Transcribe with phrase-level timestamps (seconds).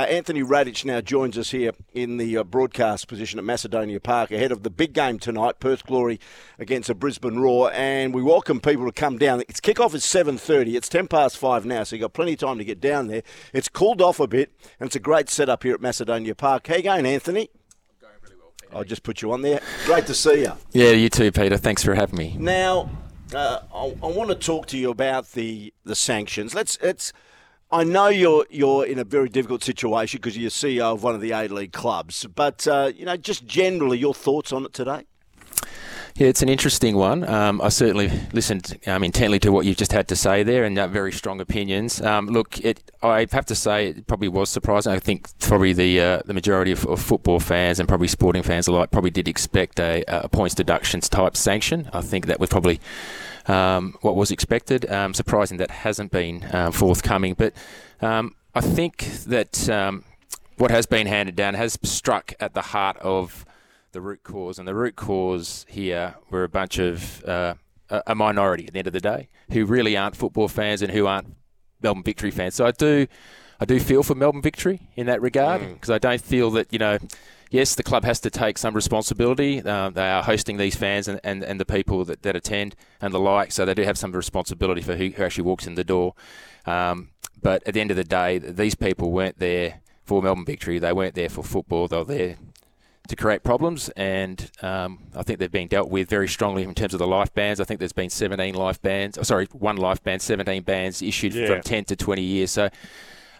[0.00, 4.30] Uh, Anthony Radich now joins us here in the uh, broadcast position at Macedonia Park
[4.30, 6.18] ahead of the big game tonight, Perth Glory
[6.58, 9.42] against the Brisbane Roar, and we welcome people to come down.
[9.42, 10.74] Its kickoff is 7.30.
[10.74, 13.22] It's 10 past 5 now, so you've got plenty of time to get down there.
[13.52, 14.50] It's cooled off a bit,
[14.80, 16.68] and it's a great setup here at Macedonia Park.
[16.68, 17.50] How you going, Anthony?
[18.00, 18.74] Going really well, Peter.
[18.74, 19.60] I'll just put you on there.
[19.84, 20.52] Great to see you.
[20.72, 21.58] Yeah, you too, Peter.
[21.58, 22.36] Thanks for having me.
[22.38, 22.88] Now,
[23.34, 26.54] uh, I, I want to talk to you about the the sanctions.
[26.54, 27.12] Let's let's.
[27.72, 31.20] I know you're you're in a very difficult situation because you're CEO of one of
[31.20, 35.06] the A League clubs, but uh, you know, just generally, your thoughts on it today.
[36.16, 37.24] Yeah, it's an interesting one.
[37.24, 40.78] Um, I certainly listened um, intently to what you've just had to say there, and
[40.78, 42.02] uh, very strong opinions.
[42.02, 44.92] Um, look, it, I have to say it probably was surprising.
[44.92, 48.66] I think probably the uh, the majority of, of, football fans and probably sporting fans
[48.68, 51.88] alike probably did expect a, a points deductions type sanction.
[51.92, 52.80] I think that was probably
[53.46, 54.90] um, what was expected.
[54.90, 57.54] Um, surprising that hasn't been um, forthcoming, but
[58.02, 59.68] I think that
[60.56, 63.46] what has been handed down has struck at the heart of
[63.92, 64.58] the root cause.
[64.58, 67.54] And the root cause here were a bunch of uh,
[68.06, 71.06] a minority at the end of the day who really aren't football fans and who
[71.06, 71.34] aren't
[71.82, 72.54] Melbourne Victory fans.
[72.54, 73.06] So I do,
[73.58, 75.94] I do feel for Melbourne Victory in that regard because mm.
[75.94, 76.98] I don't feel that you know.
[77.52, 79.60] Yes, the club has to take some responsibility.
[79.60, 83.12] Uh, they are hosting these fans and, and, and the people that, that attend and
[83.12, 85.82] the like, so they do have some responsibility for who, who actually walks in the
[85.82, 86.14] door.
[86.64, 87.08] Um,
[87.42, 90.78] but at the end of the day, these people weren't there for Melbourne Victory.
[90.78, 91.88] They weren't there for football.
[91.88, 92.36] They were there
[93.10, 96.94] to create problems, and um, I think they've been dealt with very strongly in terms
[96.94, 97.60] of the life bans.
[97.60, 101.34] I think there's been 17 life bans, oh, sorry, one life ban, 17 bans issued
[101.34, 101.46] yeah.
[101.46, 102.50] from 10 to 20 years.
[102.50, 102.70] So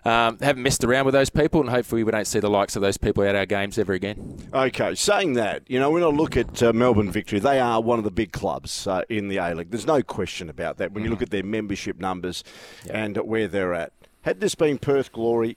[0.04, 2.82] um, haven't messed around with those people, and hopefully we don't see the likes of
[2.82, 4.38] those people at our games ever again.
[4.52, 7.98] Okay, saying that, you know, when I look at uh, Melbourne Victory, they are one
[7.98, 9.70] of the big clubs uh, in the A League.
[9.70, 12.42] There's no question about that when you look at their membership numbers
[12.86, 12.94] yep.
[12.94, 13.92] and where they're at.
[14.22, 15.56] Had this been Perth Glory,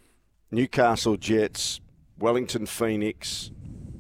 [0.52, 1.80] Newcastle Jets,
[2.20, 3.52] Wellington Phoenix,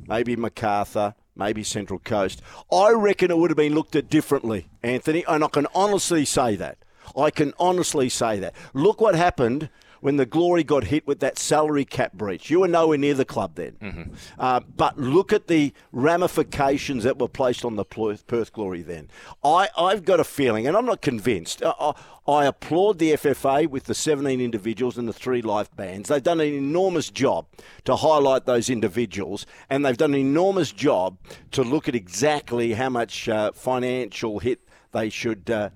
[0.07, 2.41] maybe Macarthur, maybe Central Coast.
[2.71, 6.55] I reckon it would have been looked at differently, Anthony, and I can honestly say
[6.55, 6.77] that.
[7.17, 8.55] I can honestly say that.
[8.73, 9.69] Look what happened
[10.03, 12.49] when the Glory got hit with that salary cap breach.
[12.49, 13.77] You were nowhere near the club then.
[13.81, 14.13] Mm-hmm.
[14.37, 19.07] Uh, but look at the ramifications that were placed on the Perth Glory then.
[19.45, 21.63] I, I've got a feeling, and I'm not convinced.
[21.63, 21.93] Uh, I,
[22.29, 26.09] I applaud the FFA with the 17 individuals and the three life bans.
[26.09, 27.45] They've done an enormous job
[27.85, 31.17] to highlight those individuals, and they've done an enormous job
[31.51, 34.59] to look at exactly how much uh, financial hit
[34.91, 35.69] they should uh,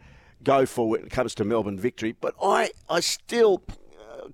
[0.43, 2.13] go for when it comes to Melbourne victory.
[2.19, 3.63] But I, I still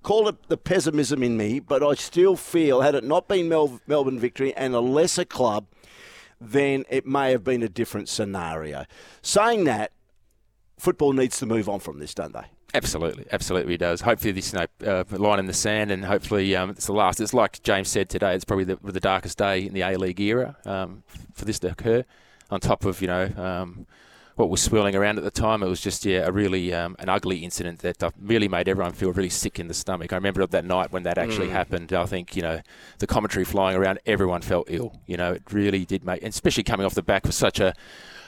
[0.01, 3.79] call it the pessimism in me, but I still feel had it not been Mel-
[3.87, 5.67] Melbourne victory and a lesser club,
[6.39, 8.85] then it may have been a different scenario.
[9.21, 9.91] Saying that,
[10.77, 12.45] football needs to move on from this, don't they?
[12.75, 14.01] Absolutely, absolutely, does.
[14.01, 17.21] Hopefully, this you know, uh, line in the sand, and hopefully, um, it's the last.
[17.21, 18.33] It's like James said today.
[18.33, 21.03] It's probably the, the darkest day in the A League era um,
[21.33, 22.03] for this to occur.
[22.49, 23.85] On top of you know um,
[24.35, 25.61] what was swirling around at the time.
[25.61, 28.93] It was just yeah, a really um, an ugly incident that uh, really made everyone
[28.93, 30.11] feel really sick in the stomach.
[30.11, 31.51] I remember that night when that actually mm.
[31.51, 31.93] happened.
[31.93, 32.61] I think you know
[32.99, 34.99] the commentary flying around, everyone felt ill.
[35.05, 37.73] You know, it really did make, and especially coming off the back of such a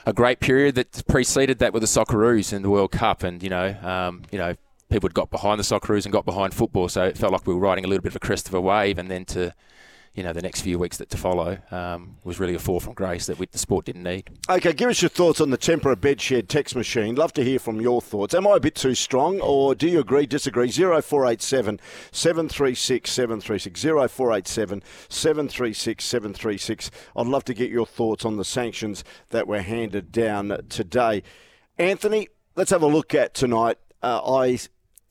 [0.04, 3.50] a great period that preceded that with the Socceroos and the World Cup, and you
[3.50, 4.54] know, um, you know,
[4.88, 7.54] people had got behind the Socceroos and got behind football, so it felt like we
[7.54, 9.52] were riding a little bit of a crest of a wave, and then to
[10.16, 12.94] you know the next few weeks that to follow um, was really a fall from
[12.94, 14.30] grace that we, the sport didn't need.
[14.48, 17.14] Okay, give us your thoughts on the Tempera bedshed text machine.
[17.14, 18.34] Love to hear from your thoughts.
[18.34, 20.26] Am I a bit too strong, or do you agree?
[20.26, 20.70] Disagree?
[20.70, 21.78] Zero four eight seven
[22.10, 26.58] seven three six seven three six zero four eight seven seven three six seven three
[26.58, 26.90] six.
[27.14, 31.22] I'd love to get your thoughts on the sanctions that were handed down today.
[31.78, 33.76] Anthony, let's have a look at tonight.
[34.02, 34.58] Uh, I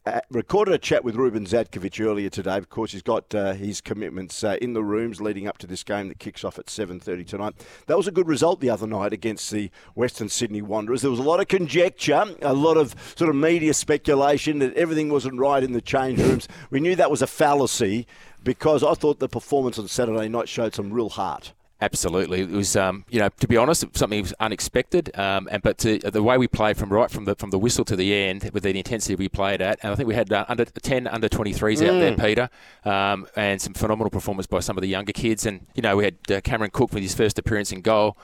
[0.05, 2.57] uh, recorded a chat with Ruben Zadkovich earlier today.
[2.57, 5.83] Of course, he's got uh, his commitments uh, in the rooms leading up to this
[5.83, 7.65] game that kicks off at 7.30 tonight.
[7.87, 11.01] That was a good result the other night against the Western Sydney Wanderers.
[11.01, 15.09] There was a lot of conjecture, a lot of sort of media speculation that everything
[15.09, 16.47] wasn't right in the change rooms.
[16.69, 18.05] we knew that was a fallacy
[18.43, 21.54] because I thought the performance on Saturday night showed some real heart.
[21.81, 25.11] Absolutely, it was um, you know to be honest, something was unexpected.
[25.19, 27.83] Um, and but to, the way we played from right from the from the whistle
[27.85, 30.45] to the end with the intensity we played at, and I think we had uh,
[30.47, 31.89] under ten under twenty threes mm.
[31.89, 32.25] out there, mm.
[32.25, 32.49] Peter,
[32.85, 35.45] um, and some phenomenal performance by some of the younger kids.
[35.45, 38.17] And you know we had uh, Cameron Cook with his first appearance in goal.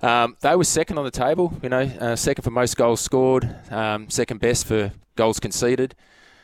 [0.00, 3.52] Um, they were second on the table, you know, uh, second for most goals scored,
[3.72, 5.96] um, second best for goals conceded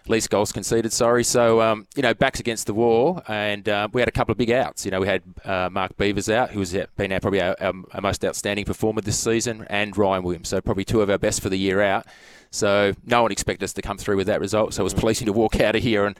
[0.08, 0.93] least goals conceded.
[0.93, 1.25] Sorry.
[1.25, 4.38] So um, you know, backs against the wall, and uh, we had a couple of
[4.38, 4.84] big outs.
[4.84, 8.00] You know, we had uh, Mark Beevers out, who's been our, probably our, our, our,
[8.00, 10.49] most outstanding performer this season, and Ryan Williams.
[10.49, 12.06] So probably two of our best for the year out.
[12.50, 14.75] So no one expected us to come through with that result.
[14.75, 16.16] So it was pleasing to walk out of here and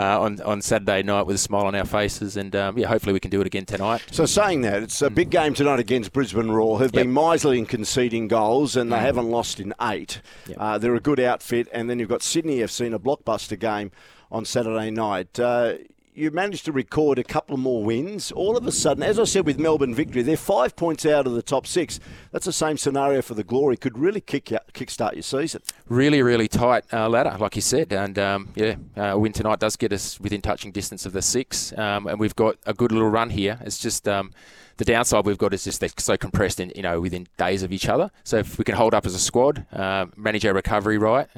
[0.00, 3.12] uh, on on Saturday night with a smile on our faces, and um, yeah, hopefully
[3.12, 4.02] we can do it again tonight.
[4.10, 7.04] So saying that, it's a big game tonight against Brisbane Roar, who've Yep.
[7.04, 10.20] been miserly in conceding goals, and they haven't lost in eight.
[10.48, 10.56] Yep.
[10.60, 13.90] Uh, they're a good outfit, and then you've got Sydney FC in a blockbuster game
[14.32, 15.38] on Saturday night.
[15.38, 15.74] Uh,
[16.14, 18.30] you managed to record a couple more wins.
[18.30, 21.32] All of a sudden, as I said with Melbourne victory, they're five points out of
[21.32, 21.98] the top six.
[22.30, 23.76] That's the same scenario for the Glory.
[23.76, 25.62] Could really kick you, kickstart your season.
[25.88, 29.58] Really, really tight uh, ladder, like you said, and um, yeah, uh, a win tonight
[29.58, 32.92] does get us within touching distance of the six, um, and we've got a good
[32.92, 33.58] little run here.
[33.62, 34.30] It's just um,
[34.76, 37.72] the downside we've got is just they're so compressed in you know within days of
[37.72, 38.12] each other.
[38.22, 41.28] So if we can hold up as a squad, uh, manage our recovery right.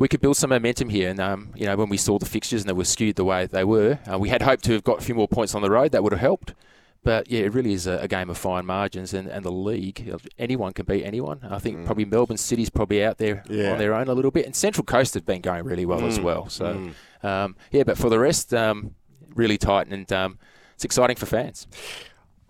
[0.00, 1.08] We could build some momentum here.
[1.10, 3.46] And, um, you know, when we saw the fixtures and they were skewed the way
[3.46, 5.70] they were, uh, we had hoped to have got a few more points on the
[5.70, 5.92] road.
[5.92, 6.54] That would have helped.
[7.02, 10.14] But yeah, it really is a, a game of fine margins, and, and the league,
[10.38, 11.40] anyone can beat anyone.
[11.48, 13.72] I think probably Melbourne City's probably out there Yeah.
[13.72, 16.20] on their own a little bit, and Central Coast have been going really well as
[16.20, 16.50] well.
[16.50, 16.90] So
[17.22, 18.94] um, yeah, but for the rest, um,
[19.34, 20.38] really tight, and um,
[20.74, 21.66] it's exciting for fans.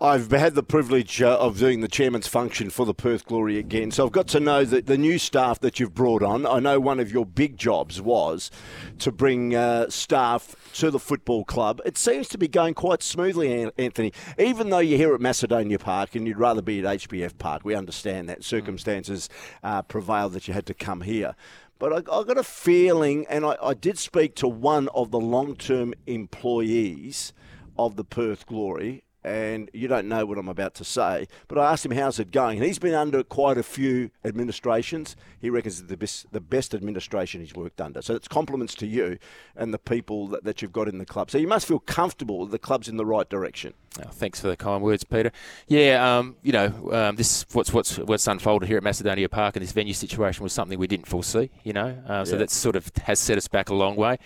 [0.03, 3.91] I've had the privilege uh, of doing the chairman's function for the Perth Glory again,
[3.91, 6.43] so I've got to know that the new staff that you've brought on.
[6.47, 8.49] I know one of your big jobs was
[8.97, 11.81] to bring uh, staff to the football club.
[11.85, 14.11] It seems to be going quite smoothly, Anthony.
[14.39, 17.75] Even though you're here at Macedonia Park and you'd rather be at HBF Park, we
[17.75, 19.29] understand that circumstances
[19.61, 21.35] uh, prevailed that you had to come here.
[21.77, 25.19] But I, I got a feeling, and I, I did speak to one of the
[25.19, 27.33] long-term employees
[27.77, 31.71] of the Perth Glory, and you don't know what I'm about to say, but I
[31.71, 35.15] asked him how's it going, and he's been under quite a few administrations.
[35.39, 38.01] He reckons it's the best, the best administration he's worked under.
[38.01, 39.17] So it's compliments to you
[39.55, 41.29] and the people that, that you've got in the club.
[41.31, 43.73] So you must feel comfortable that the club's in the right direction.
[43.99, 45.31] Oh, thanks for the kind words, Peter.
[45.67, 49.63] Yeah, um, you know, um, this what's what's what's unfolded here at Macedonia Park and
[49.63, 51.51] this venue situation was something we didn't foresee.
[51.63, 52.39] You know, uh, so Yeah.
[52.39, 54.17] that sort of has set us back a long way.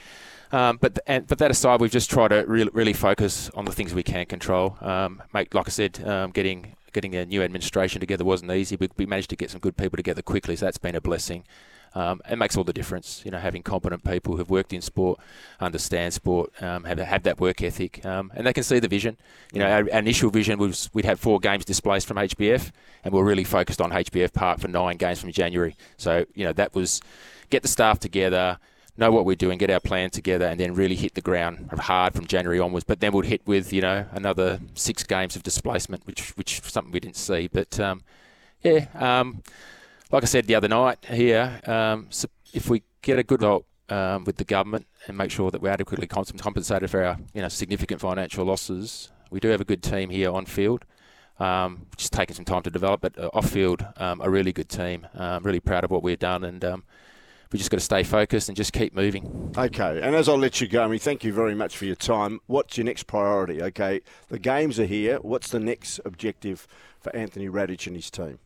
[0.52, 3.72] Um, but and, but that aside, we've just tried to really really focus on the
[3.72, 4.78] things we can control.
[4.82, 8.78] Um, make like I said, um, getting getting a new administration together wasn't easy.
[8.78, 11.44] We, we managed to get some good people together quickly, so that's been a blessing.
[11.96, 15.18] Um, it makes all the difference, you know, having competent people who've worked in sport,
[15.62, 19.18] understand sport, um, have have that work ethic, um, and they can see the vision.
[19.54, 22.72] You know, our, our initial vision was we'd have four games displaced from HBF,
[23.06, 25.78] and we're really focused on HBF Park for nine games from January.
[25.96, 27.02] So you know that was
[27.50, 28.60] get the staff together,
[28.98, 32.14] know what we're doing, get our plan together, and then really hit the ground hard
[32.14, 32.86] from January onwards.
[32.86, 36.92] But then we'd hit with you know another six games of displacement, which which something
[36.92, 37.48] we didn't see.
[37.48, 38.02] But um,
[38.62, 39.44] yeah, um,
[40.12, 43.66] like I said the other night here, um, so if we get a good result
[43.90, 47.50] um, with the government and make sure that we're adequately compensated for our you know
[47.50, 50.86] significant financial losses, we do have a good team here on field.
[51.38, 54.70] Um, just taking some time to develop, but uh, off field, um, a really good
[54.70, 55.06] team.
[55.16, 56.84] Um, really proud of what we've done, and um,
[57.56, 59.54] we just got to stay focused and just keep moving.
[59.58, 61.96] Okay, and as I let you go, I mean, thank you very much for your
[61.96, 62.42] time.
[62.48, 63.62] What's your next priority?
[63.62, 65.20] Okay, the games are here.
[65.20, 66.68] What's the next objective
[67.00, 68.40] for Anthony Radich and his team?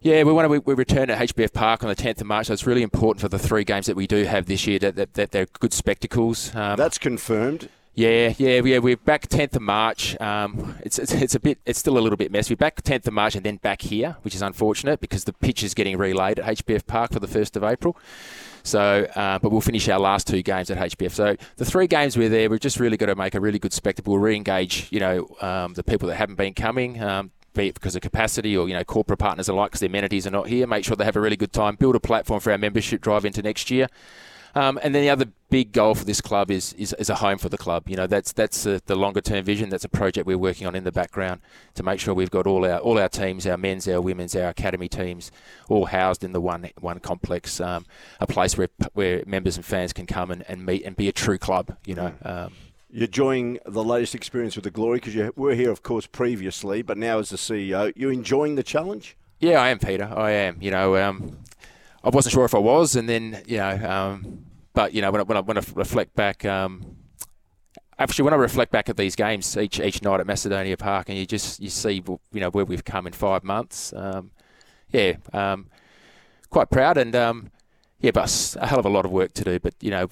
[0.00, 2.48] Yeah, we want to we, we return at HBF Park on the 10th of March.
[2.48, 4.96] So it's really important for the three games that we do have this year that,
[4.96, 6.52] that, that they're good spectacles.
[6.52, 7.68] Um, That's confirmed.
[7.96, 8.78] Yeah, yeah, yeah.
[8.78, 10.20] We're back 10th of March.
[10.20, 12.52] Um, it's, it's it's a bit, it's still a little bit messy.
[12.52, 15.62] We're back 10th of March and then back here, which is unfortunate because the pitch
[15.62, 17.96] is getting relayed at HBF Park for the 1st of April.
[18.62, 21.12] So, uh, but we'll finish our last two games at HBF.
[21.12, 23.72] So the three games we're there, we've just really got to make a really good
[23.72, 27.02] spectacle, re-engage, you know, um, the people that haven't been coming.
[27.02, 30.26] Um, be it because of capacity or you know corporate partners alike because their amenities
[30.26, 30.66] are not here.
[30.66, 31.76] Make sure they have a really good time.
[31.76, 33.88] Build a platform for our membership drive into next year.
[34.56, 37.36] Um, and then the other big goal for this club is, is, is a home
[37.36, 37.90] for the club.
[37.90, 39.68] You know, that's that's uh, the longer term vision.
[39.68, 41.42] That's a project we're working on in the background
[41.74, 44.48] to make sure we've got all our all our teams, our men's, our women's, our
[44.48, 45.30] academy teams,
[45.68, 47.84] all housed in the one one complex, um,
[48.18, 51.12] a place where where members and fans can come and, and meet and be a
[51.12, 51.76] true club.
[51.84, 52.14] You know.
[52.22, 52.54] Um,
[52.90, 56.80] You're enjoying the latest experience with the Glory because you were here, of course, previously,
[56.80, 59.18] but now as the CEO, you're enjoying the challenge?
[59.38, 60.10] Yeah, I am, Peter.
[60.16, 60.56] I am.
[60.62, 61.36] You know, um,
[62.02, 64.45] I wasn't sure if I was, and then you know, um,
[64.76, 66.98] but you know, when I, when I, when I reflect back, um,
[67.98, 71.16] actually, when I reflect back at these games each each night at Macedonia Park, and
[71.16, 73.94] you just you see you know where we've come in five months.
[73.96, 74.32] Um,
[74.90, 75.68] yeah, um,
[76.50, 77.50] quite proud, and um,
[78.00, 79.58] yeah, but a hell of a lot of work to do.
[79.58, 80.10] But you know,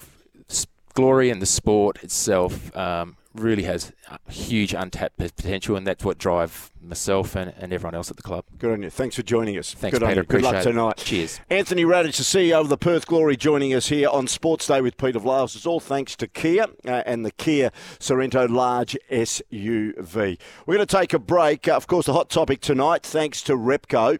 [0.95, 3.91] glory and the sport itself um, really has
[4.29, 8.45] huge untapped potential, and that's what drive myself and, and everyone else at the club.
[8.57, 8.89] Good on you.
[8.89, 9.73] Thanks for joining us.
[9.73, 10.23] Thanks, Good Peter.
[10.23, 10.73] Good luck Appreciate it.
[10.73, 10.97] tonight.
[10.97, 11.39] Cheers.
[11.49, 14.97] Anthony Radich, the CEO of the Perth Glory, joining us here on Sports Day with
[14.97, 15.55] Peter Vlahos.
[15.55, 20.37] It's all thanks to Kia uh, and the Kia Sorento Large SUV.
[20.65, 21.67] We're going to take a break.
[21.67, 24.19] Uh, of course, the hot topic tonight, thanks to Repco.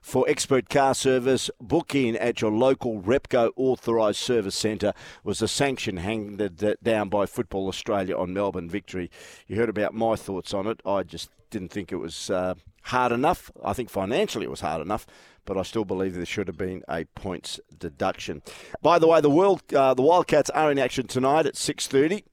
[0.00, 1.50] For expert car service.
[1.60, 4.92] Book in at your local Repco authorised service centre.
[5.24, 9.10] Was the sanction handed down by Football Australia on Melbourne victory?
[9.46, 10.80] You heard about my thoughts on it.
[10.84, 13.50] I just didn't think it was uh, hard enough.
[13.64, 15.06] I think financially it was hard enough,
[15.44, 18.42] but I still believe there should have been a points deduction.
[18.82, 22.24] By the way, the world, uh, the Wildcats are in action tonight at six thirty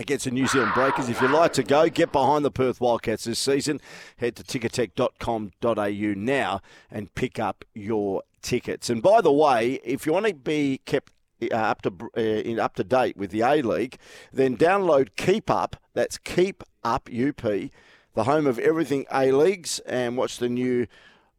[0.00, 1.10] against the New Zealand Breakers.
[1.10, 3.80] If you'd like to go, get behind the Perth Wildcats this season.
[4.16, 8.88] Head to ticketek.com.au now and pick up your tickets.
[8.88, 12.74] And by the way, if you want to be kept uh, up to uh, up
[12.76, 13.98] to date with the A League,
[14.32, 15.76] then download Keep Up.
[15.92, 20.86] That's Keep Up UP, the home of everything A Leagues, and watch the new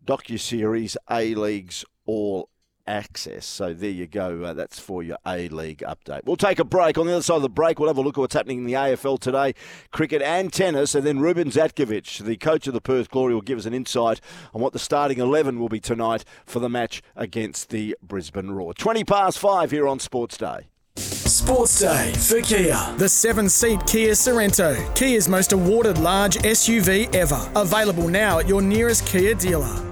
[0.05, 2.47] docu series A Leagues All
[2.88, 3.45] access.
[3.45, 4.43] So there you go.
[4.43, 6.21] Uh, that's for your A League update.
[6.25, 6.97] We'll take a break.
[6.97, 8.65] On the other side of the break, we'll have a look at what's happening in
[8.65, 9.53] the AFL today,
[9.91, 10.95] cricket and tennis.
[10.95, 14.21] And then Ruben Zadkovich, the coach of the Perth Glory, will give us an insight
[14.53, 18.73] on what the starting 11 will be tonight for the match against the Brisbane Roar.
[18.73, 20.67] 20 past five here on Sports Day.
[20.97, 22.95] Sports Day for Kia.
[22.97, 27.50] The seven seat Kia Sorento, Kia's most awarded large SUV ever.
[27.55, 29.90] Available now at your nearest Kia dealer.